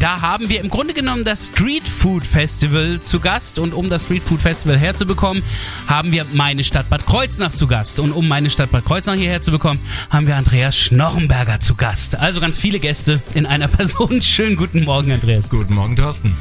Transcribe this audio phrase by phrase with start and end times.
[0.00, 3.58] da haben wir im Grunde genommen das Street Food Festival zu Gast.
[3.58, 5.42] Und um das Street Food Festival herzubekommen,
[5.86, 7.98] haben wir meine Stadt Bad Kreuznach zu Gast.
[7.98, 12.16] Und um meine Stadt Bad Kreuznach hierher zu bekommen, haben wir Andreas Schnorrenberger zu Gast.
[12.16, 14.22] Also ganz viele Gäste in einer Person.
[14.22, 15.48] Schönen guten Morgen, Andreas.
[15.48, 16.36] Guten Morgen, Thorsten.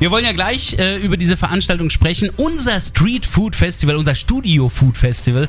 [0.00, 2.30] Wir wollen ja gleich äh, über diese Veranstaltung sprechen.
[2.36, 5.48] Unser Street Food Festival, unser Studio Food Festival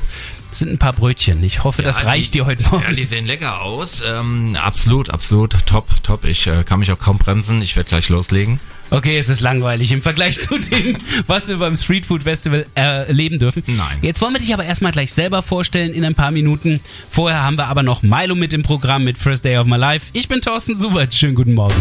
[0.52, 1.42] sind ein paar Brötchen.
[1.44, 2.84] Ich hoffe, das Ja, reicht die, dir heute Morgen.
[2.84, 4.02] Ja, die sehen lecker aus.
[4.06, 5.54] Ähm, absolut, absolut.
[5.66, 6.24] Top, top.
[6.24, 7.60] Ich äh, kann mich auch kaum bremsen.
[7.60, 8.60] Ich werde gleich loslegen.
[8.90, 13.38] Okay, es ist langweilig im Vergleich zu dem, was wir beim Street Food Festival erleben
[13.40, 13.64] dürfen.
[13.66, 13.98] Nein.
[14.00, 16.80] Jetzt wollen wir dich aber erstmal gleich selber vorstellen in ein paar Minuten.
[17.10, 20.06] Vorher haben wir aber noch Milo mit im Programm mit First Day of My Life.
[20.12, 21.12] Ich bin Thorsten Subert.
[21.12, 21.74] Schönen guten Morgen.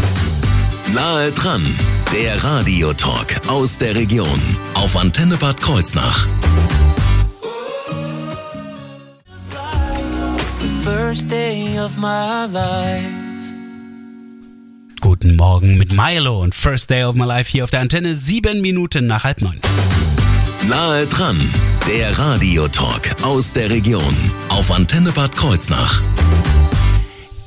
[0.93, 1.65] Nahe dran,
[2.13, 4.39] der Radiotalk aus der Region
[4.75, 6.27] auf Antenne Bad Kreuznach.
[15.01, 18.15] Guten Morgen mit Milo und First Day of My Life hier auf der Antenne.
[18.15, 19.59] Sieben Minuten nach halb neun.
[20.67, 21.49] Nahe dran,
[21.87, 24.15] der Radiotalk aus der Region
[24.49, 26.01] auf Antenne Bad Kreuznach.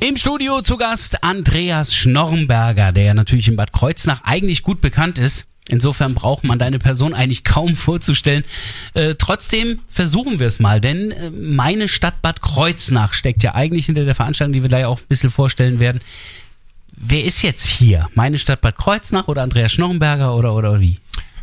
[0.01, 5.19] Im Studio zu Gast Andreas Schnorrenberger, der ja natürlich in Bad Kreuznach eigentlich gut bekannt
[5.19, 5.49] ist.
[5.69, 8.45] Insofern braucht man deine Person eigentlich kaum vorzustellen.
[8.95, 13.87] Äh, trotzdem versuchen wir es mal, denn äh, meine Stadt Bad Kreuznach steckt ja eigentlich
[13.87, 15.99] hinter der Veranstaltung, die wir gleich auch ein bisschen vorstellen werden.
[16.97, 18.09] Wer ist jetzt hier?
[18.15, 20.99] Meine Stadt Bad Kreuznach oder Andreas Schnorrenberger oder, oder wie?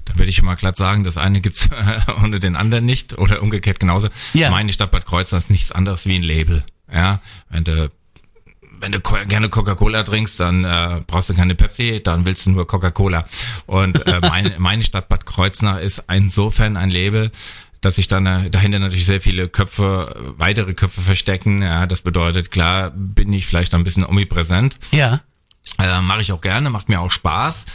[0.06, 1.70] Da würde ich schon mal glatt sagen, das eine gibt's
[2.23, 4.08] ohne den anderen nicht oder umgekehrt genauso.
[4.33, 4.50] Ja.
[4.50, 6.64] Meine Stadt Bad Kreuznach ist nichts anderes wie ein Label.
[6.92, 7.89] Ja, wenn du
[8.79, 12.67] wenn du gerne Coca-Cola trinkst, dann äh, brauchst du keine Pepsi, dann willst du nur
[12.67, 13.25] Coca-Cola.
[13.65, 17.31] Und äh, meine, meine Stadt Bad Kreuznach ist insofern ein Label,
[17.81, 21.61] dass sich dann äh, dahinter natürlich sehr viele Köpfe, weitere Köpfe verstecken.
[21.61, 24.75] Ja, das bedeutet, klar bin ich vielleicht ein bisschen omnipräsent.
[24.91, 25.21] Ja.
[25.77, 27.65] Äh, Mache ich auch gerne, macht mir auch Spaß.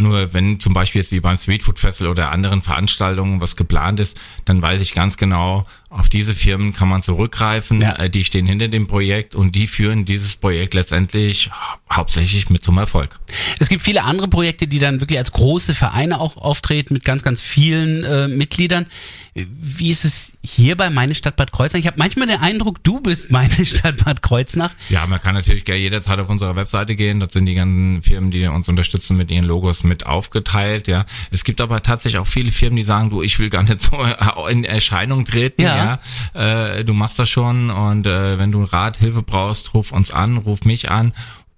[0.00, 4.20] Nur wenn zum Beispiel jetzt wie beim Streetfood Festival oder anderen Veranstaltungen was geplant ist,
[4.44, 7.96] dann weiß ich ganz genau, auf diese Firmen kann man zurückgreifen, Ja.
[7.96, 12.62] äh, die stehen hinter dem Projekt und die führen dieses Projekt letztendlich hau- hauptsächlich mit
[12.64, 13.18] zum Erfolg.
[13.58, 17.22] Es gibt viele andere Projekte, die dann wirklich als große Vereine auch auftreten mit ganz,
[17.22, 18.86] ganz vielen äh, Mitgliedern.
[19.34, 21.78] Wie ist es hier bei meine Stadt Bad Kreuznach?
[21.80, 24.70] Ich habe manchmal den Eindruck, du bist meine Stadt Bad Kreuznach.
[24.90, 27.20] Ja, man kann natürlich gerne jederzeit auf unsere Webseite gehen.
[27.20, 30.86] Dort sind die ganzen Firmen, die uns unterstützen, mit ihren Logos mit aufgeteilt.
[30.88, 33.80] Ja, es gibt aber tatsächlich auch viele Firmen, die sagen, du, ich will gar nicht
[33.80, 33.96] so
[34.50, 35.62] in Erscheinung treten.
[35.62, 35.77] Ja.
[36.34, 40.10] Ja, äh, du machst das schon und äh, wenn du Rat, Hilfe brauchst, ruf uns
[40.10, 41.12] an, ruf mich an.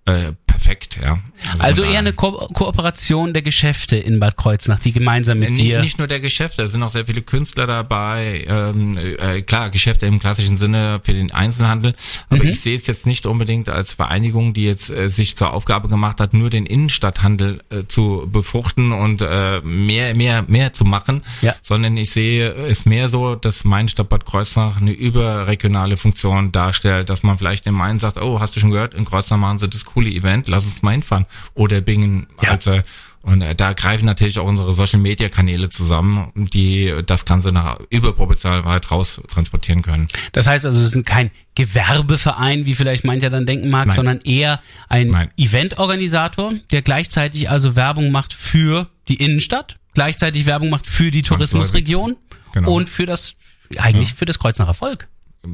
[0.07, 1.19] Äh, perfekt, ja.
[1.59, 5.63] Also von eher eine Ko Kooperation der Geschäfte in Bad Kreuznach, die gemeinsam mit Nee,
[5.63, 5.81] dir.
[5.81, 8.45] Nicht nur der Geschäfte, es sind auch sehr viele Künstler dabei.
[8.47, 11.95] Ähm, äh, klar, Geschäfte im klassischen Sinne für den Einzelhandel.
[12.29, 12.51] Aber Mhm.
[12.51, 16.21] ich sehe es jetzt nicht unbedingt als Vereinigung, die jetzt äh, sich zur Aufgabe gemacht
[16.21, 21.23] hat, nur den Innenstadthandel äh, zu befruchten und äh, mehr, mehr, mehr zu machen.
[21.43, 21.55] Ja.
[21.63, 27.09] Sondern ich sehe es mehr so, dass mein Stadt Bad Kreuznach eine überregionale Funktion darstellt,
[27.09, 29.69] dass man vielleicht im Main sagt, oh, hast du schon gehört, in Kreuznach machen sie
[29.69, 31.27] das coole Event, lass uns mal hinfahren.
[31.55, 32.51] Oder Bingen Ja.
[32.51, 32.83] als äh,
[33.23, 37.79] und äh, da greifen natürlich auch unsere Social Media Kanäle zusammen, die das Ganze nach
[37.91, 40.07] überproportional weit raus transportieren können.
[40.33, 43.97] Das heißt also, es ist kein Gewerbeverein, wie vielleicht mancher dann denken mag, Nein.
[43.97, 45.31] sondern eher ein.
[45.37, 51.21] Eventorganisator, der gleichzeitig also Werbung macht für die Innenstadt, gleichzeitig Werbung macht für die.
[51.23, 52.17] Tourismusregion
[52.55, 52.73] Genau.
[52.73, 53.35] und für das
[53.77, 55.09] eigentlich für das Kreuznacher Volk.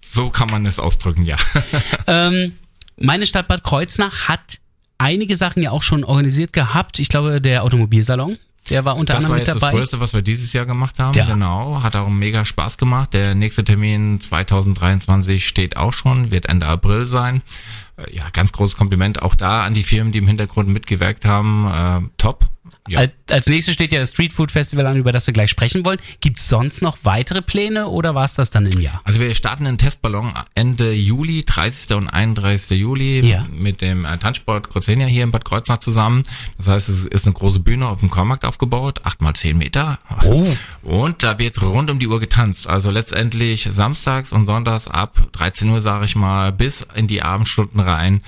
[0.00, 1.36] So kann man es ausdrücken, ja.
[2.06, 2.52] Ähm,
[2.96, 4.58] meine Stadt Bad Kreuznach hat
[4.98, 6.98] einige Sachen ja auch schon organisiert gehabt.
[6.98, 8.38] Ich glaube, der Automobilsalon,
[8.70, 9.76] der war unter Das war anderem mit jetzt das dabei.
[9.76, 11.16] Größte, was wir dieses Jahr gemacht haben.
[11.16, 11.26] Ja.
[11.26, 13.12] Genau, hat auch mega Spaß gemacht.
[13.12, 17.42] Der nächste Termin 2023 steht auch schon, wird Ende April sein.
[17.96, 21.66] Äh, Ja, ganz großes Kompliment auch da an die Firmen, die im Hintergrund mitgewirkt haben.
[22.06, 22.46] Äh, top.
[22.88, 23.00] Ja.
[23.00, 25.84] Als, als nächstes steht ja das Street Food Festival an, über das wir gleich sprechen
[25.84, 25.98] wollen.
[26.20, 29.00] Gibt es sonst noch weitere Pläne oder war es das dann im Jahr?
[29.04, 31.96] Also wir starten einen Testballon Ende Juli, 30.
[31.96, 32.78] und 31.
[32.78, 33.46] Juli Ja.
[33.52, 36.22] mit dem äh, Tanzsport Krozenia hier in Bad Kreuznach zusammen.
[36.56, 39.98] Das heißt, es ist eine große Bühne auf dem Kornmarkt aufgebaut, acht mal zehn Meter.
[40.24, 40.46] Oh.
[40.82, 42.66] Und da wird rund um die Uhr getanzt.
[42.68, 47.80] Also letztendlich samstags und sonntags ab 13 Uhr, sage ich mal, bis in die Abendstunden
[47.86, 48.20] rein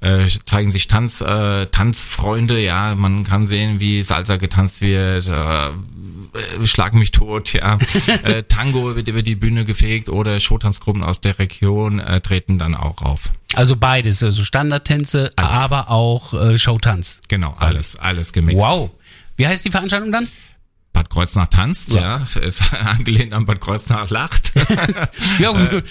[0.00, 2.60] äh, zeigen sich Tanz, äh, Tanzfreunde.
[2.60, 7.78] Ja, man kann sehen, wie Salsa getanzt wird, äh, äh, Schlag mich tot, ja.
[8.22, 12.74] äh, Tango wird über die Bühne gefegt oder Showtanzgruppen aus der Region äh, treten dann
[12.74, 13.30] auch auf.
[13.54, 15.56] Also beides, also Standardtänze, Alles.
[15.56, 17.20] aber auch äh, Showtanz.
[17.28, 18.60] Genau, alles, alles gemixt.
[18.60, 18.90] Wow.
[19.36, 20.28] Wie heißt die Veranstaltung dann?
[20.98, 24.52] Bad Kreuznach tanzt, ja, ist angelehnt an Bad Kreuznach lacht.
[25.38, 25.84] Ja, gut.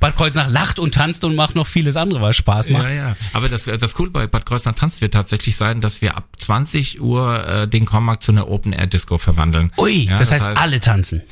[0.00, 2.84] Bad Kreuznach lacht und tanzt und macht noch vieles andere, was Spaß macht.
[2.84, 3.16] Ja, ja.
[3.34, 7.02] Aber das, das Cool bei Bad Kreuznach tanzt wird tatsächlich sein, dass wir ab 20
[7.02, 9.70] Uhr äh, den Kornmarkt zu einer Open-Air-Disco verwandeln.
[9.76, 11.22] Ui, Ja, das, heißt, alle tanzen.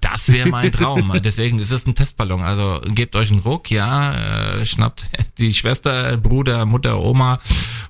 [0.00, 1.12] Das wäre mein Traum.
[1.24, 2.42] Deswegen ist es ein Testballon.
[2.42, 5.06] Also gebt euch einen Ruck, ja, äh, schnappt
[5.38, 7.40] die Schwester, Bruder, Mutter, Oma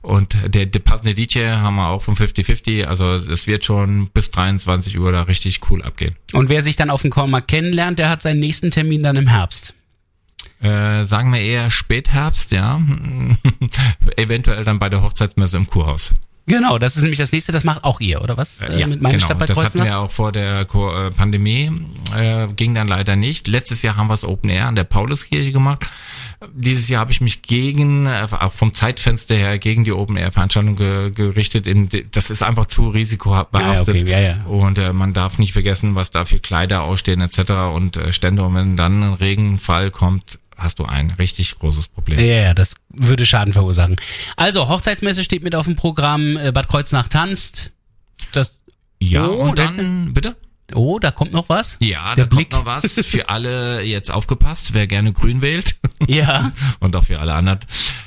[0.05, 2.85] und der, der passende DJ haben wir auch von 50-50.
[2.85, 6.15] Also es wird schon bis 23 Uhr da richtig cool abgehen.
[6.33, 9.29] Und wer sich dann auf dem Kornmarkt kennenlernt, der hat seinen nächsten Termin dann im
[9.29, 9.75] Herbst.
[10.61, 12.81] Äh, sagen wir eher Spätherbst, ja.
[14.17, 16.13] Eventuell dann bei der Hochzeitsmesse im Kurhaus.
[16.47, 18.61] Genau, das ist nämlich das nächste, das macht auch ihr, oder was?
[18.61, 21.73] Äh, mit meiner Stadt Bad das hatten wir auch vor der äh, Pandemie,
[22.15, 23.49] äh, ging dann leider nicht.
[23.49, 25.87] Letztes Jahr haben wir es Open Air an der Pauluskirche gemacht.
[26.53, 30.33] Dieses Jahr habe ich mich gegen, äh, auch vom Zeitfenster her, gegen die Open Air
[30.33, 31.67] Veranstaltung ge gerichtet.
[31.67, 33.57] In, das ist einfach zu risikobehaftet.
[33.57, 34.45] Ah, okay, ja, ja.
[34.45, 37.75] Und äh, man darf nicht vergessen, was da für Kleider ausstehen etc.
[37.75, 38.43] und äh, Stände.
[38.43, 42.21] Und wenn dann ein Regenfall kommt, hast du ein richtig großes Problem.
[42.21, 43.97] Ja, ja, das würde Schaden verursachen.
[44.37, 47.71] Also, Hochzeitsmesse steht mit auf dem Programm, äh, Bad Kreuznach tanzt.
[48.33, 48.61] Das,
[49.01, 50.37] Ja, Oh, und der- dann, bitte?
[50.75, 51.77] oh, da kommt noch was?
[51.81, 52.51] Ja, Der da Blick.
[52.51, 55.77] kommt noch was für alle jetzt aufgepasst, wer gerne grün wählt.
[56.09, 56.53] Ja.
[56.81, 57.61] und auch für alle anderen.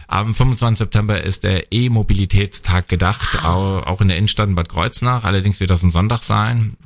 [0.07, 0.77] Am 25.
[0.77, 5.23] September ist der E-Mobilitätstag gedacht, au- auch in der Innenstadt in Bad Kreuznach.
[5.23, 6.77] Allerdings wird das ein Sonntag sein.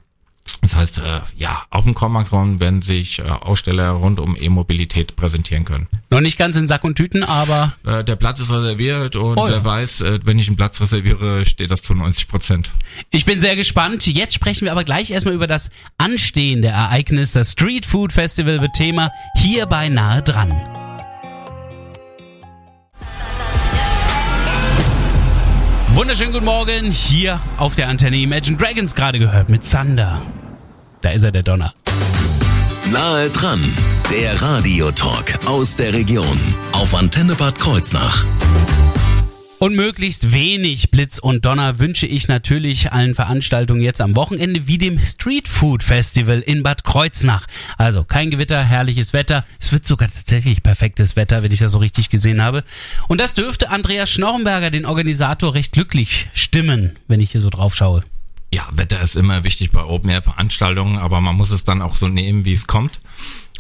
[0.62, 5.66] Das heißt, äh, ja, auf dem Kornmarktraum werden sich äh, Aussteller rund um E-Mobilität präsentieren
[5.66, 5.88] können.
[6.12, 9.48] Noch nicht ganz in Sack und Tüten, aber Äh, der Platz ist reserviert und Oh
[9.48, 9.54] ja.
[9.54, 12.70] wer weiß, äh, wenn ich einen Platz reserviere, steht das zu 90 Prozent.
[13.10, 14.06] ich bin sehr gespannt.
[14.06, 17.32] Jetzt sprechen wir aber gleich erstmal über das anstehende Ereignis.
[17.32, 20.52] Das Street Food Festival wird Thema hier bei nahe dran.
[26.02, 30.24] Wunderschönen guten Morgen hier auf der Antenne Imagine Dragons gerade gehört mit Thunder.
[31.02, 31.76] Da ist er, der Donner.
[32.92, 33.62] Nahe dran,
[34.10, 36.40] der Radiotalk aus der Region
[36.72, 38.26] auf Antenne Bad Kreuznach.
[39.62, 44.80] Und möglichst wenig Blitz und Donner wünsche ich natürlich allen Veranstaltungen jetzt am Wochenende wie
[44.80, 47.46] dem Street Food Festival in Bad Kreuznach.
[47.78, 49.46] Also kein Gewitter, herrliches Wetter.
[49.60, 52.64] Es wird sogar tatsächlich perfektes Wetter, wenn ich das so richtig gesehen habe.
[53.08, 57.76] Und das dürfte Andreas Schnorrenberger, den Organisator, recht glücklich stimmen, wenn ich hier so drauf
[57.76, 58.04] schaue.
[58.52, 62.46] Ja, Wetter ist immer wichtig bei Open-Air-Veranstaltungen, aber man muss es dann auch so nehmen,
[62.46, 63.00] wie es kommt.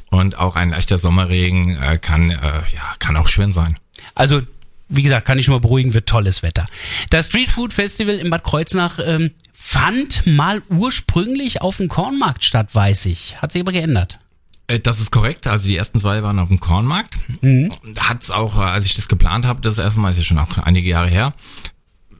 [0.09, 3.77] Und auch ein leichter Sommerregen äh, kann, äh, ja, kann auch schön sein.
[4.15, 4.41] Also,
[4.91, 6.65] wie gesagt, kann ich schon mal beruhigen, wird tolles Wetter.
[7.09, 12.75] Das Street Food Festival in Bad Kreuznach ähm, fand mal ursprünglich auf dem Kornmarkt statt,
[12.75, 13.41] weiß ich.
[13.41, 14.19] Hat sich aber geändert.
[14.67, 15.47] Äh, Das ist korrekt.
[15.47, 17.17] Also die ersten zwei waren auf dem Kornmarkt.
[17.97, 20.57] Hat's auch, äh, als ich das geplant habe, das erste Mal, ist ja schon auch
[20.57, 21.33] einige Jahre her,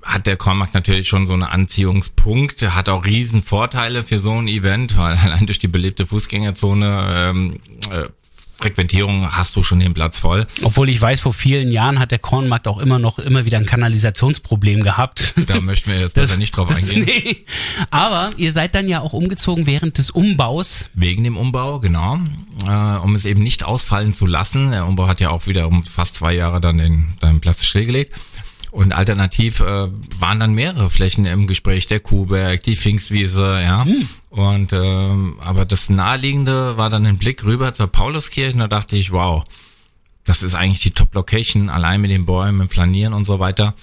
[0.04, 2.62] hat der Kornmarkt natürlich schon so einen Anziehungspunkt.
[2.74, 7.60] Hat auch riesen Vorteile für so ein Event, weil allein durch die belebte Fußgängerzone ähm,
[7.92, 8.08] äh,
[8.62, 10.46] Frequentierung hast du schon den Platz voll.
[10.62, 13.66] Obwohl ich weiß, vor vielen Jahren hat der Kornmarkt auch immer noch immer wieder ein
[13.66, 15.34] Kanalisationsproblem gehabt.
[15.48, 17.04] Da möchten wir jetzt besser nicht drauf eingehen.
[17.06, 17.38] nee.
[17.90, 20.90] Aber ihr seid dann ja auch umgezogen während des Umbaus.
[20.94, 22.20] Wegen dem Umbau, genau.
[22.68, 24.72] Äh, um es eben nicht ausfallen zu lassen.
[24.72, 28.14] Der Umbau hat ja auch wieder um fast zwei Jahre dann den, den Platz stillgelegt.
[28.72, 33.86] Und alternativ äh, waren dann mehrere Flächen im Gespräch, der Kuhberg, die Pfingstwiese, ja.
[34.30, 38.96] Und ähm, aber das naheliegende war dann ein Blick rüber zur Pauluskirche und da dachte
[38.96, 39.44] ich, wow,
[40.24, 43.76] das ist eigentlich die Top-Location, allein mit den Bäumen, Flanieren und so weiter.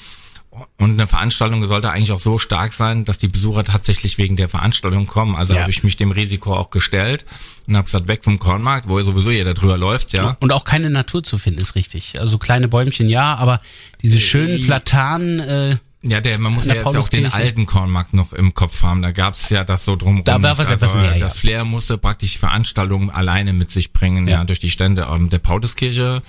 [0.78, 4.48] Und eine Veranstaltung sollte eigentlich auch so stark sein, dass die Besucher tatsächlich wegen der
[4.48, 5.34] Veranstaltung kommen.
[5.36, 5.60] Also Ja.
[5.62, 7.24] habe ich mich dem Risiko auch gestellt
[7.66, 10.36] und habe gesagt, weg vom Kornmarkt, wo sowieso jeder drüber läuft, ja.
[10.40, 12.18] Und auch keine Natur zu finden ist richtig.
[12.20, 13.58] Also kleine Bäumchen ja, aber
[14.02, 18.32] diese schönen Platanen, äh, Ja, der, man muss ja jetzt auch den alten Kornmarkt noch
[18.32, 19.02] im Kopf haben.
[19.02, 20.24] Da gab's ja das so drumherum.
[20.24, 21.18] Da war was also, etwas mehr, ja.
[21.18, 24.44] Das Flair musste praktisch die Veranstaltung alleine mit sich bringen, ja, Ja.
[24.44, 25.08] durch die Stände.
[25.12, 26.22] Ähm, der Pauluskirche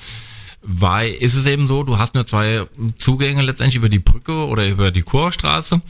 [0.62, 2.66] war, ist es eben so, du hast nur zwei
[2.98, 5.82] Zugänge letztendlich über die Brücke oder über die Kurstraße.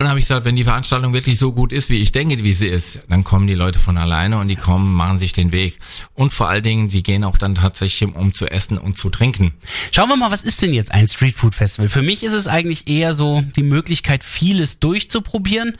[0.00, 2.44] Und dann habe ich gesagt, wenn die Veranstaltung wirklich so gut ist, wie ich denke,
[2.44, 5.50] wie sie ist, dann kommen die Leute von alleine und die kommen, machen sich den
[5.50, 5.80] Weg.
[6.14, 9.54] Und vor allen Dingen, die gehen auch dann tatsächlich, um zu essen und zu trinken.
[9.90, 11.88] Schauen wir mal, was ist denn jetzt ein Street Food Festival?
[11.88, 15.76] Für mich ist es eigentlich eher so die Möglichkeit, vieles durchzuprobieren.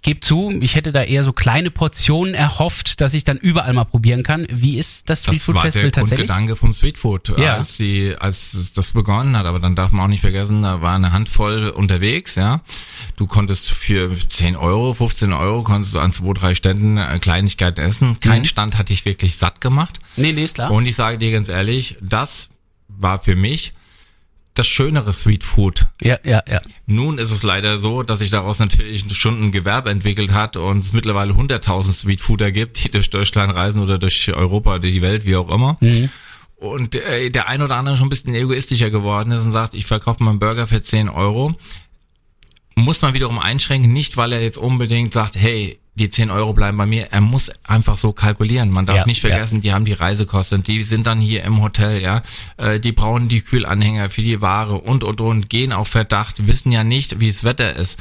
[0.00, 3.74] Ich gebe zu, ich hätte da eher so kleine Portionen erhofft, dass ich dann überall
[3.74, 4.46] mal probieren kann.
[4.50, 6.26] Wie ist das Street Das Food war Festival der tatsächlich?
[6.26, 7.56] Grundgedanke vom Streetfood, Ja.
[7.56, 9.44] als die, als das begonnen hat.
[9.44, 12.62] Aber dann darf man auch nicht vergessen, da war eine Handvoll unterwegs, ja.
[13.18, 17.82] Du konntest für 10 Euro, 15 Euro, konntest du an zwei, drei Ständen äh, Kleinigkeiten
[17.84, 18.08] essen.
[18.08, 18.20] Mhm.
[18.20, 20.00] Kein Stand hat dich wirklich satt gemacht.
[20.16, 20.70] Nee, nee, ist klar.
[20.70, 22.48] Und ich sage dir ganz ehrlich, das
[22.88, 23.74] war für mich
[24.60, 25.86] das schönere Streetfood.
[26.02, 26.58] ja, ja, ja.
[26.86, 30.80] Nun ist es leider so, dass sich daraus natürlich schon ein Gewerbe entwickelt hat und
[30.80, 35.24] es mittlerweile 100.000 Streetfooder gibt, die durch Deutschland reisen oder durch Europa, durch die Welt,
[35.24, 35.78] wie auch immer.
[36.56, 39.86] Und äh, der ein oder andere schon ein bisschen egoistischer geworden ist und sagt, ich
[39.86, 41.54] verkaufe meinen Burger für 10 Euro.
[42.74, 46.78] Muss man wiederum einschränken, nicht weil er jetzt unbedingt sagt, hey, die 10 Euro bleiben
[46.78, 47.08] bei mir.
[47.10, 48.70] Er muss einfach so kalkulieren.
[48.70, 52.00] Man darf Ja, nicht vergessen, die haben die Reisekosten, die sind dann hier im Hotel,
[52.00, 52.22] ja.
[52.56, 56.72] Äh, Die brauchen die Kühlanhänger für die Ware und, und, und, gehen auf Verdacht, wissen
[56.72, 57.98] ja nicht, wie das Wetter ist.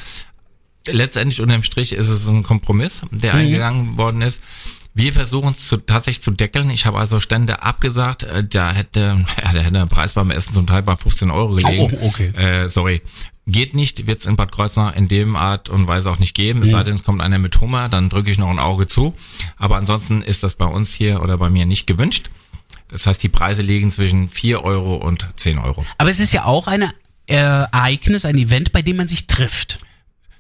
[0.88, 4.42] Letztendlich unterm Strich ist es ein Kompromiss, der eingegangen worden ist.
[4.96, 6.70] Wir versuchen es zu, tatsächlich zu deckeln.
[6.72, 8.24] Ich habe also Stände abgesagt.
[8.24, 9.00] Äh, Da hätte,
[9.44, 11.94] ja, da hätte der Preis beim Essen zum Teil bei 15 Euro gelegen.
[12.02, 12.28] Oh, okay.
[12.36, 13.02] Äh, sorry.
[13.48, 16.62] Geht nicht, wird es in Bad Kreuznach in dem Art und Weise auch nicht geben.
[16.62, 19.16] Es sei denn, es kommt einer mit Hummer, dann drücke ich noch ein Auge zu.
[19.58, 22.30] Aber ansonsten ist das bei uns hier oder bei mir nicht gewünscht.
[22.90, 25.86] Das heißt, die Preise liegen zwischen 4 Euro und 10 Euro.
[25.98, 26.84] Aber es ist ja auch ein
[27.28, 29.80] äh, Ereignis, ein Event, bei dem man sich trifft.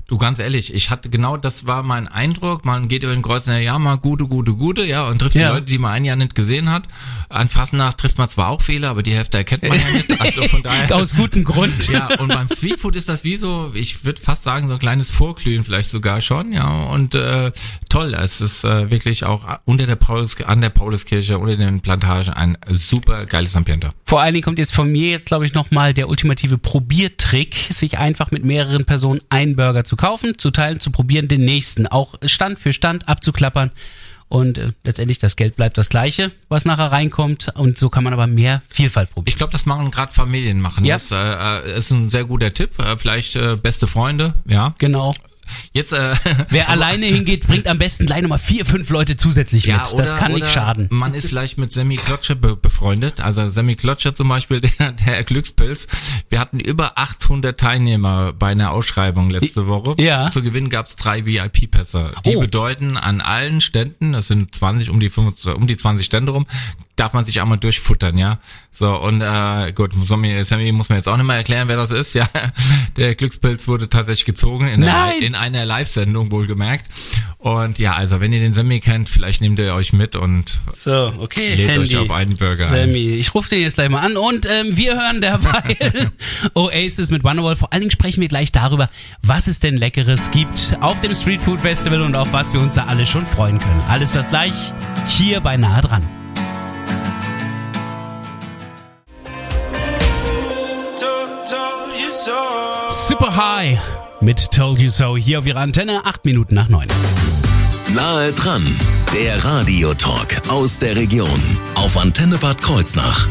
[0.09, 2.65] Du, ganz ehrlich, ich hatte genau das war mein Eindruck.
[2.65, 5.49] Man geht über den Kreuzer, ja, mal gute, gute, gute, ja, und trifft Ja.
[5.49, 6.85] die Leute, die man ein Jahr nicht gesehen hat.
[7.29, 10.19] An Fasnacht trifft man zwar auch Fehler, aber die Hälfte erkennt man ja nicht.
[10.19, 10.95] Also von daher.
[10.95, 11.87] Aus gutem Grund.
[11.89, 15.11] Ja, und beim Streetfood ist das wie so, ich würde fast sagen, so ein kleines
[15.11, 16.67] Vorglühen vielleicht sogar schon, ja.
[16.85, 17.51] Und äh,
[17.89, 22.33] toll, es ist äh, wirklich auch unter der Paulus, an der Pauluskirche, unter den Plantagen
[22.33, 23.91] ein super geiles Ambiente.
[24.07, 27.99] Vor allen Dingen kommt jetzt von mir jetzt, glaube ich, nochmal der ultimative Probiertrick, sich
[27.99, 32.15] einfach mit mehreren Personen einen Burger zu kaufen, zu teilen, zu probieren, den nächsten auch
[32.25, 33.71] Stand für Stand abzuklappern.
[34.29, 37.51] Und äh, letztendlich das Geld bleibt das gleiche, was nachher reinkommt.
[37.55, 39.33] Und so kann man aber mehr Vielfalt probieren.
[39.33, 40.85] Ich glaube, das machen gerade Familien machen.
[40.85, 40.95] Ja.
[40.95, 42.79] Das äh, äh, ist ein sehr guter Tipp.
[42.79, 44.75] Äh, vielleicht äh, beste Freunde, ja.
[44.77, 45.13] Genau.
[45.73, 46.13] Jetzt äh,
[46.49, 49.75] Wer alleine hingeht, bringt am besten gleich nochmal vier, fünf Leute zusätzlich mit.
[49.97, 50.87] das kann nicht oder schaden.
[50.89, 53.19] Man ist vielleicht mit Sammy Klotsche be befreundet.
[53.19, 55.87] Also Sammy Klotsche zum Beispiel, der, der Glückspilz.
[56.29, 59.95] Wir hatten über 800 Teilnehmer bei einer Ausschreibung letzte Woche.
[60.01, 60.29] Ja.
[60.31, 62.13] Zu gewinnen gab's drei VIP-Pässe.
[62.25, 62.41] Die Oh.
[62.41, 66.45] bedeuten an allen Ständen, das sind 20 um die 25, um die 20 Stände rum,
[66.99, 68.39] darf man sich einmal durchfuttern, ja.
[68.71, 71.91] So und äh, gut, Sammy, Sammy muss mir jetzt auch nicht mal erklären, wer das
[71.91, 72.09] ist.
[72.19, 72.27] Ja,
[72.97, 74.91] der Glückspilz wurde tatsächlich gezogen in, Nein.
[74.91, 76.85] einer, in einer Live-Sendung wohlgemerkt.
[77.37, 81.13] Und ja, also wenn ihr den Sammy kennt, vielleicht nehmt ihr euch mit und So,
[81.19, 81.55] okay.
[81.55, 81.95] Lädt Handy.
[81.95, 82.87] euch auf einen Burger ein.
[82.87, 86.11] Sammy, ich rufe den jetzt gleich mal an und ähm, wir hören derweil
[86.55, 87.55] Oasis mit Wonderwall.
[87.55, 88.89] Vor allen Dingen sprechen wir gleich darüber,
[89.21, 92.73] was es denn Leckeres gibt auf dem Street Food Festival und auf was wir uns
[92.75, 93.81] da alle schon freuen können.
[93.87, 94.73] Alles das gleich
[95.07, 96.03] hier bei Nahe dran.
[103.19, 103.77] Super High
[104.21, 106.87] mit Told You So hier auf ihrer Antenne, acht Minuten nach neun.
[107.93, 108.65] Nahe dran,
[109.13, 111.43] der Radiotalk aus der Region
[111.75, 113.27] auf Antenne Bad Kreuznach.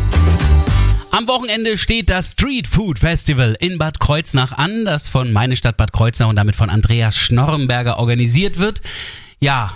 [1.10, 5.78] Am Wochenende steht das Street Food Festival in Bad Kreuznach an, das von meine Stadt
[5.78, 8.82] Bad Kreuznach und damit von Andreas Schnorrenberger organisiert wird.
[9.40, 9.72] Ja,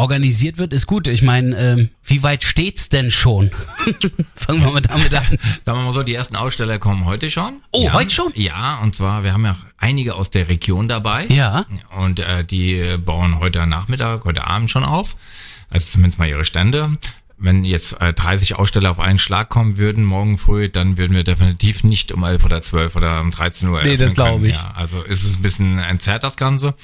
[0.00, 1.08] organisiert wird ist gut.
[1.08, 3.50] Ich meine, ähm, wie weit steht's denn schon?
[4.34, 5.24] Fangen wir mal damit an.
[5.62, 7.60] sagen wir mal so, die ersten Aussteller kommen heute schon.
[7.70, 7.92] Oh, ja.
[7.92, 8.32] heute schon?
[8.34, 11.26] Ja, und zwar, wir haben ja auch einige aus der Region dabei.
[11.26, 11.66] Ja.
[11.98, 15.16] Und äh, die bauen heute Nachmittag, heute Abend schon auf.
[15.68, 16.96] Also zumindest mal ihre Stände.
[17.36, 21.24] Wenn jetzt äh, 30 Aussteller auf einen Schlag kommen würden, morgen früh, dann würden wir
[21.24, 24.40] definitiv nicht um 11 oder 12 oder um 13 Uhr Nee, das eröffnen können.
[24.40, 24.56] glaub ich.
[24.56, 26.74] Ja, also ist es ein bisschen entzerrt, das Ganze.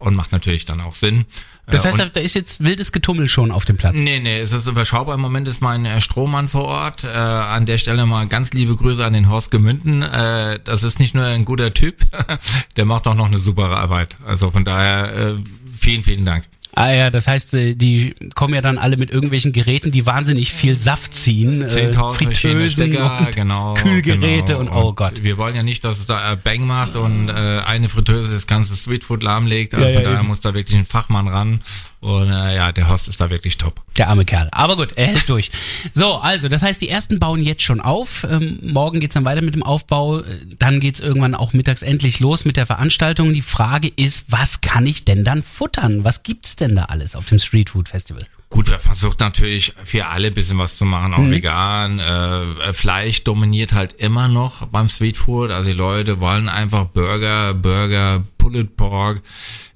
[0.00, 1.26] Und macht natürlich dann auch Sinn.
[1.66, 3.94] Das Äh, heißt, und- da ist jetzt wildes Getummel schon auf dem Platz.
[3.96, 5.14] Nee, nee, es ist überschaubar.
[5.14, 7.04] Im Moment ist mein äh, Strohmann vor Ort.
[7.04, 10.02] Äh, an der Stelle mal ganz liebe Grüße an den Horst Gemünden.
[10.02, 11.96] Äh, das ist nicht nur ein guter Typ,
[12.76, 14.16] der macht auch noch eine super Arbeit.
[14.26, 15.34] Also von daher äh,
[15.78, 16.44] vielen, vielen Dank.
[16.74, 20.52] Ah ja, das heißt, äh, die kommen ja dann alle mit irgendwelchen Geräten, die wahnsinnig
[20.52, 21.62] viel Saft ziehen.
[21.62, 23.74] Äh, 10.000 verschiedene Fritteusen Stecker, und genau.
[23.74, 24.60] Kühlgeräte genau.
[24.60, 25.22] und oh Gott.
[25.22, 28.46] Wir wollen ja nicht, dass es da äh, Bang macht und äh, eine Fritteuse das
[28.46, 29.74] ganze Streetfood lahmlegt.
[29.74, 30.28] Also Ja, ja, von daher eben.
[30.28, 31.60] muss da wirklich ein Fachmann ran.
[32.00, 33.82] Und äh, ja, der Horst ist da wirklich top.
[33.98, 34.48] Der arme Kerl.
[34.52, 35.50] Aber gut, er hält durch.
[35.92, 38.26] So, also, das heißt, die ersten bauen jetzt schon auf.
[38.30, 40.20] Ähm, morgen geht's dann weiter mit dem Aufbau.
[40.20, 43.34] Äh, Dann geht's irgendwann auch mittags endlich los mit der Veranstaltung.
[43.34, 46.02] Die Frage ist, was kann ich denn dann futtern?
[46.02, 48.24] Was gibt's denn da alles auf dem Street Food Festival?
[48.48, 51.30] Gut, wir versucht natürlich für alle ein bisschen was zu machen, auch Mhm.
[51.30, 51.98] vegan.
[52.00, 55.50] Äh, Fleisch dominiert halt immer noch beim Streetfood.
[55.50, 59.22] Also die Leute wollen einfach Burger, Burger, Pulled Pork,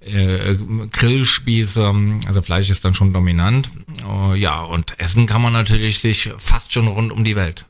[0.01, 0.57] äh,
[0.91, 1.93] Grillspieße.
[2.27, 3.71] Also Fleisch ist dann schon dominant.
[4.09, 7.67] Oh, ja, und essen kann man natürlich sich fast schon rund um die Welt.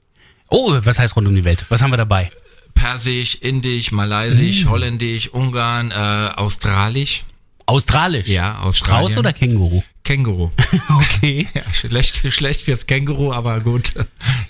[0.48, 1.66] Oh, was heißt rund um die Welt?
[1.68, 2.30] Was haben wir dabei?
[2.74, 5.94] Persisch, Indisch, Malaysisch, Holländisch, Ungarn, äh,
[6.36, 7.24] Australisch.
[7.66, 8.28] Australisch.
[8.28, 9.08] Ja, Australien.
[9.08, 9.82] Strauß oder Känguru?
[10.04, 10.50] Känguru.
[10.88, 11.48] Okay.
[11.54, 13.94] Ja, schlecht, schlecht fürs Känguru, aber gut.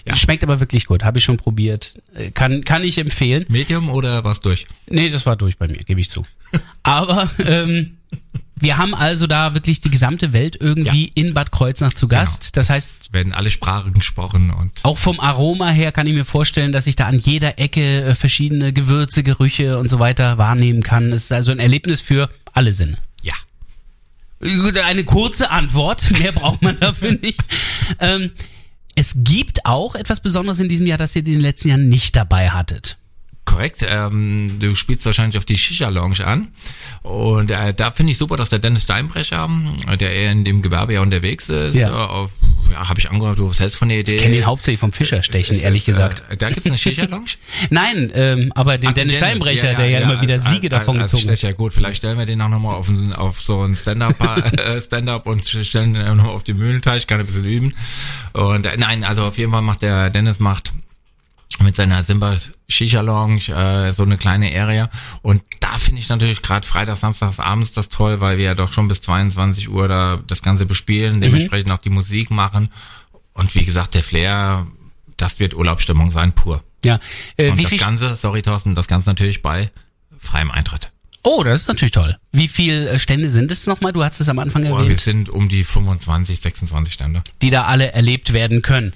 [0.07, 0.17] Ja.
[0.17, 1.03] Schmeckt aber wirklich gut.
[1.03, 1.99] Habe ich schon probiert.
[2.15, 3.47] Äh, Kann, kann ich empfehlen.
[3.49, 4.67] Medium oder was durch?
[4.87, 6.27] Nee, das war durch bei mir, gebe ich zu.
[6.83, 7.97] Aber ähm,
[8.57, 12.57] wir haben also da wirklich die gesamte Welt irgendwie in Bad Kreuznach zu Gast.
[12.59, 16.27] Das heißt, Es werden alle Sprachen gesprochen und auch vom Aroma her kann ich mir
[16.27, 20.83] vorstellen, dass ich da an jeder Ecke äh, verschiedene Gewürze, Gerüche und so weiter wahrnehmen
[20.83, 21.13] kann.
[21.13, 22.97] Es ist also ein Erlebnis für alle Sinne.
[23.23, 23.35] ja.
[24.41, 27.41] Gut, Eine kurze Antwort, mehr braucht man dafür nicht.
[28.01, 28.31] Ähm,
[28.95, 32.15] es gibt auch etwas Besonderes in diesem Jahr, das ihr in den letzten Jahren nicht
[32.17, 32.97] dabei hattet.
[33.47, 33.85] Korrekt.
[33.87, 36.49] Ähm, du spielst wahrscheinlich auf die Shisha Lounge an.
[37.03, 39.49] Und äh, da finde ich super, dass der Dennis Steinbrecher,
[40.01, 41.89] der eher in dem Gewerbe ja unterwegs ist, Ja.
[41.91, 42.31] äh, auf,
[42.75, 44.17] habe ich angehört, du was hältst von der Idee.
[44.17, 46.23] Ich kenne ihn hauptsächlich vom Fischerstechen, ehrlich es, gesagt.
[46.31, 47.31] Äh, da gibt's eine Shisha Lounge?
[47.71, 50.81] Nein, ähm, aber den Ach, Dennis Dennis, Steinbrecher, der ja, immer wieder als- Siege als-
[50.81, 51.39] davon als gezogen hat.
[51.39, 54.17] Stecher, gut, vielleicht stellen wir den auch nochmal auf, ein- auf so ein Stand-up
[54.59, 57.75] äh, Stand-up und stellen den nochmal auf die Mühlenteich, kann ein bisschen üben.
[58.33, 60.73] Und äh, nein, also auf jeden Fall macht der Dennis macht
[61.61, 62.37] mit seiner Simba
[62.69, 64.91] Shisha Lounge äh, so eine kleine Area
[65.23, 68.73] und da finde ich natürlich gerade Freitag, Samstags abends das toll, weil wir ja doch
[68.73, 72.71] schon bis 22 Uhr da das Ganze bespielen, dementsprechend auch die Musik machen
[73.35, 74.67] und wie gesagt, der Flair,
[75.17, 76.63] das wird Urlaubsstimmung sein pur.
[76.85, 77.01] Ja,
[77.37, 77.77] äh, Und das?
[77.79, 79.71] Ganze, sorry Thorsten, das Ganze natürlich bei
[80.19, 80.91] freiem Eintritt.
[81.27, 82.17] Oh, das ist natürlich toll.
[82.33, 83.93] Wie viel äh, Stände sind es nochmal?
[83.95, 87.23] Du hast es am Anfang Oh, wir erwähnt, sind um die 25, 26 Stände.
[87.41, 88.93] die da alle erlebt werden können.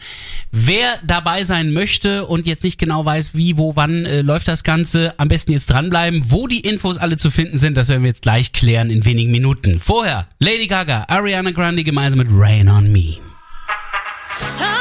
[0.52, 4.62] Wer dabei sein möchte und jetzt nicht genau weiß, wie, wo, wann äh, läuft das
[4.62, 6.22] Ganze, am besten jetzt dranbleiben.
[6.30, 9.30] Wo die Infos alle zu finden sind, das werden wir jetzt gleich klären in wenigen
[9.30, 9.80] Minuten.
[9.80, 13.16] Vorher Lady Gaga, Ariana Grande gemeinsam mit Rain on Me.
[14.60, 14.77] I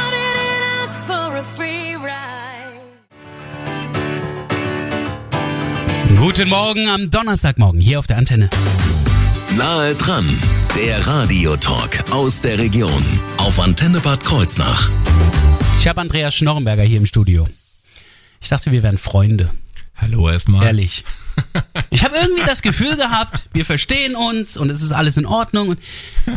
[6.15, 8.49] Guten Morgen am Donnerstagmorgen hier auf der Antenne.
[9.55, 10.25] Nahe dran,
[10.75, 13.03] der Radiotalk aus der Region
[13.37, 14.89] auf Antenne Bad Kreuznach.
[15.77, 17.47] Ich habe Andreas Schnorrenberger hier im Studio.
[18.41, 19.51] Ich dachte, wir wären Freunde.
[19.95, 20.65] Hallo erstmal.
[20.65, 21.03] Ehrlich.
[21.89, 25.69] Ich habe irgendwie das Gefühl gehabt, wir verstehen uns und es ist alles in Ordnung.
[25.69, 25.79] Und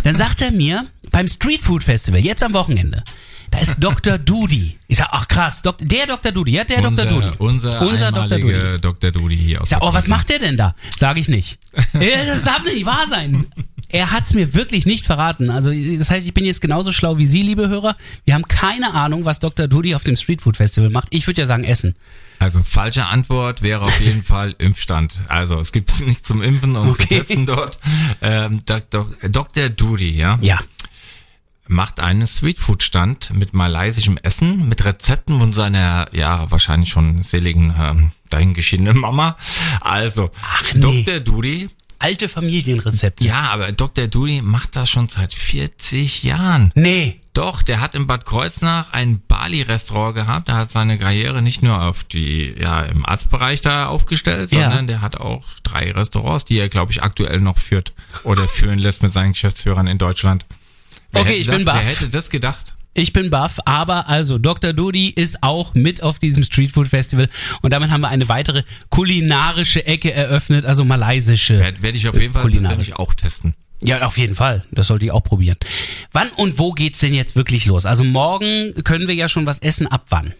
[0.04, 3.02] dann sagt er mir, beim Street Food Festival, jetzt am Wochenende,
[3.50, 4.18] da ist Dr.
[4.18, 4.78] Dudi.
[4.88, 6.32] Ich sag, ach krass, Dok der Dr.
[6.32, 7.20] Dudi, ja, der unser, Dr.
[7.22, 7.36] Dudi.
[7.38, 8.38] Unser, unser Dr.
[8.38, 8.80] Dudi.
[8.80, 9.10] Dr.
[9.10, 10.74] Dudi hier aus Ich sag, oh, was macht der denn da?
[10.96, 11.58] Sag ich nicht.
[11.94, 13.46] Ja, das darf nicht wahr sein.
[13.88, 15.50] Er hat's mir wirklich nicht verraten.
[15.50, 17.96] Also, das heißt, ich bin jetzt genauso schlau wie Sie, liebe Hörer.
[18.24, 19.66] Wir haben keine Ahnung, was Dr.
[19.66, 21.08] Dudi auf dem Street Food Festival macht.
[21.10, 21.96] Ich würde ja sagen, Essen.
[22.38, 25.14] Also falsche Antwort wäre auf jeden Fall Impfstand.
[25.26, 27.18] Also es gibt nichts zum Impfen und Okay.
[27.18, 27.78] testen dort.
[28.22, 29.10] Ähm, Dr.
[29.28, 29.68] Dr.
[29.70, 30.60] Dudi, ja, Ja.
[31.70, 38.10] Macht einen Streetfood-Stand mit malaysischem Essen, mit Rezepten von seiner, ja, wahrscheinlich schon seligen, ähm,
[38.28, 39.36] dahingeschiedenen Mama.
[39.80, 41.04] Also, Ach, nee.
[41.04, 41.20] Dr.
[41.20, 41.68] Dudi,
[42.00, 43.22] Alte Familienrezepte.
[43.24, 44.08] ja, aber Dr.
[44.08, 46.72] Dudi macht das schon seit 40 Jahren.
[46.74, 47.20] Nee.
[47.34, 50.48] Doch, der hat in Bad Kreuznach ein Bali-Restaurant gehabt.
[50.48, 54.62] Er hat seine Karriere nicht nur auf die, ja, im Arztbereich da aufgestellt, Ja.
[54.62, 57.92] sondern der hat auch drei Restaurants, die er, glaube ich, aktuell noch führt
[58.24, 60.46] oder führen lässt mit seinen Geschäftsführern in Deutschland.
[61.12, 61.86] Wer Okay, ich das, bin Wer baff.
[61.86, 62.74] hätte das gedacht?
[62.92, 64.72] Ich bin baff, aber also Dr.
[64.72, 67.28] Dudi ist auch mit auf diesem Street Food Festival
[67.62, 71.60] und damit haben wir eine weitere kulinarische Ecke eröffnet, also malaysische.
[71.60, 72.92] Werde werd ich auf jeden Fall Kulinarisch.
[72.94, 73.54] auch testen.
[73.82, 74.64] Ja, auf jeden Fall.
[74.72, 75.56] Das sollte ich auch probieren.
[76.12, 77.86] Wann und wo geht's denn jetzt wirklich los?
[77.86, 79.86] Also morgen können wir ja schon was essen.
[79.86, 80.34] Ab wann?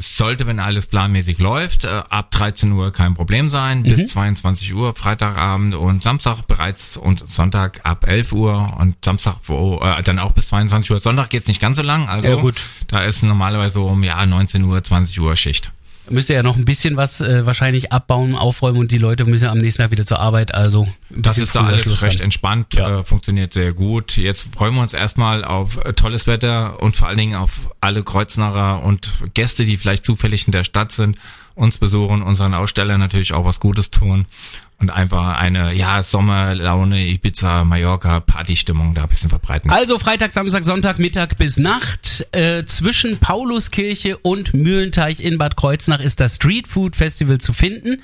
[0.00, 3.82] Sollte, wenn alles planmäßig läuft, äh, ab 13 Uhr kein Problem sein, Mhm.
[3.84, 9.80] bis 22 Uhr, Freitagabend und Samstag bereits und Sonntag ab 11 Uhr und Samstag wo,
[9.82, 11.00] äh, dann auch bis 22 Uhr.
[11.00, 12.60] Sonntag geht's nicht ganz so lang, also Ja, gut.
[12.86, 15.72] da ist normalerweise um ja 19 Uhr, 20 Uhr Schicht.
[16.10, 19.46] Müsst ihr ja noch ein bisschen was äh, wahrscheinlich abbauen, aufräumen und die Leute müssen
[19.48, 20.54] am nächsten Tag wieder zur Arbeit.
[20.54, 22.24] Also ein Das ist da alles Schluss recht dann.
[22.24, 23.00] entspannt, Ja.
[23.00, 24.16] äh, funktioniert sehr gut.
[24.16, 28.02] Jetzt freuen wir uns erstmal auf äh, tolles Wetter und vor allen Dingen auf alle
[28.02, 31.16] Kreuznacher und Gäste, die vielleicht zufällig in der Stadt sind,
[31.58, 34.26] uns besuchen, unseren Ausstellern natürlich auch was Gutes tun
[34.78, 39.70] und einfach eine, ja, Sommerlaune, Ibiza, Mallorca, Partystimmung da ein bisschen verbreiten.
[39.70, 42.26] Also Freitag, Samstag, Sonntag, Mittag bis Nacht.
[42.32, 48.02] Äh, zwischen Pauluskirche und Mühlenteich in Bad Kreuznach ist das Street Food Festival zu finden.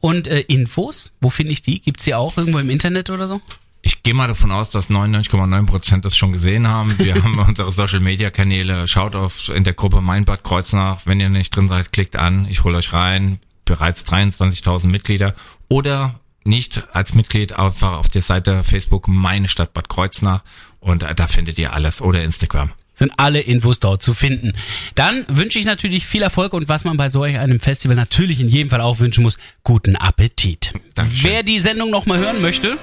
[0.00, 1.80] Und äh, Infos, wo finde ich die?
[1.80, 3.40] Gibt's die auch irgendwo im Internet oder so?
[3.82, 6.98] Ich gehe mal davon aus, dass 99,9 Prozent das schon gesehen haben.
[6.98, 8.88] Wir haben unsere Social Media Kanäle.
[8.88, 11.02] Schaut auf in der Gruppe Mein Bad Kreuznach.
[11.04, 12.46] Wenn ihr nicht drin seid, klickt an.
[12.48, 13.38] Ich hole euch rein.
[13.64, 15.34] Bereits 23.000 Mitglieder.
[15.68, 20.42] Oder nicht als Mitglied einfach auf der Seite Facebook Meine Stadt Bad Kreuznach.
[20.80, 22.00] Und äh, da findet ihr alles.
[22.00, 24.52] Oder Instagram sind alle Infos dort zu finden.
[24.96, 28.48] Dann wünsche ich natürlich viel Erfolg und was man bei so einem Festival natürlich in
[28.48, 30.74] jedem Fall auch wünschen muss, guten Appetit.
[30.94, 31.30] Dankeschön.
[31.30, 32.76] Wer die Sendung nochmal hören möchte,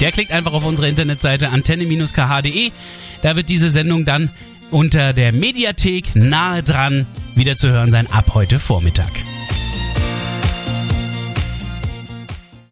[0.00, 2.70] der klickt einfach auf unsere Internetseite antenne-kh.de.
[3.22, 4.30] Da wird diese Sendung dann
[4.70, 9.10] unter der Mediathek nahe dran wieder zu hören sein ab heute Vormittag.